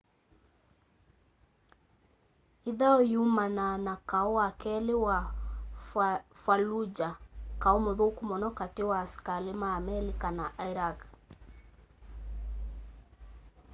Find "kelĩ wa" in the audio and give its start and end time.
4.61-5.17